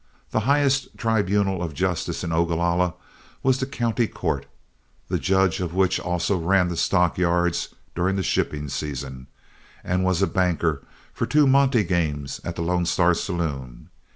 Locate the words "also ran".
5.99-6.69